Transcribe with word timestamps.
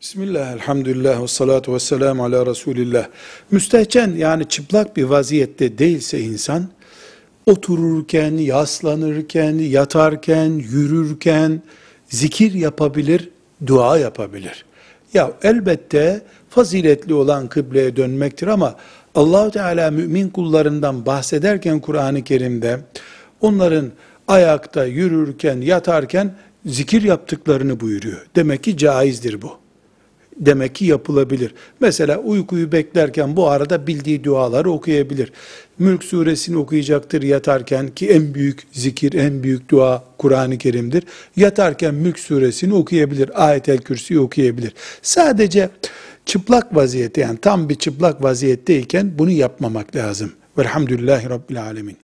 Bismillah, 0.00 0.52
elhamdülillah, 0.52 1.22
ve 1.22 1.26
salatu 1.28 1.74
ve 1.74 1.78
selamu 1.78 2.24
ala 2.24 2.46
Resulillah. 2.46 3.06
Müstehcen 3.50 4.12
yani 4.16 4.48
çıplak 4.48 4.96
bir 4.96 5.04
vaziyette 5.04 5.78
değilse 5.78 6.20
insan, 6.20 6.68
otururken, 7.46 8.32
yaslanırken, 8.32 9.58
yatarken, 9.58 10.50
yürürken 10.50 11.62
zikir 12.08 12.52
yapabilir, 12.54 13.28
dua 13.66 13.98
yapabilir. 13.98 14.64
Ya 15.14 15.32
elbette 15.42 16.22
faziletli 16.50 17.14
olan 17.14 17.48
kıbleye 17.48 17.96
dönmektir 17.96 18.46
ama 18.46 18.74
Allahu 19.14 19.50
Teala 19.50 19.90
mümin 19.90 20.28
kullarından 20.28 21.06
bahsederken 21.06 21.80
Kur'an-ı 21.80 22.24
Kerim'de 22.24 22.80
onların 23.40 23.92
ayakta, 24.28 24.84
yürürken, 24.84 25.60
yatarken 25.60 26.34
zikir 26.66 27.02
yaptıklarını 27.02 27.80
buyuruyor. 27.80 28.26
Demek 28.36 28.64
ki 28.64 28.76
caizdir 28.76 29.42
bu 29.42 29.67
demek 30.40 30.74
ki 30.74 30.84
yapılabilir. 30.84 31.54
Mesela 31.80 32.18
uykuyu 32.18 32.72
beklerken 32.72 33.36
bu 33.36 33.48
arada 33.48 33.86
bildiği 33.86 34.24
duaları 34.24 34.70
okuyabilir. 34.70 35.32
Mülk 35.78 36.04
suresini 36.04 36.56
okuyacaktır 36.56 37.22
yatarken 37.22 37.88
ki 37.88 38.10
en 38.10 38.34
büyük 38.34 38.62
zikir, 38.72 39.12
en 39.12 39.42
büyük 39.42 39.70
dua 39.70 40.04
Kur'an-ı 40.18 40.58
Kerim'dir. 40.58 41.04
Yatarken 41.36 41.94
Mülk 41.94 42.18
suresini 42.18 42.74
okuyabilir, 42.74 43.48
Ayet-el 43.48 43.78
Kürsi'yi 43.78 44.20
okuyabilir. 44.20 44.72
Sadece 45.02 45.70
çıplak 46.26 46.76
vaziyette 46.76 47.20
yani 47.20 47.38
tam 47.38 47.68
bir 47.68 47.74
çıplak 47.74 48.22
vaziyetteyken 48.22 49.12
bunu 49.18 49.30
yapmamak 49.30 49.96
lazım. 49.96 50.32
Velhamdülillahi 50.58 51.30
Rabbil 51.30 51.62
Alemin. 51.62 52.07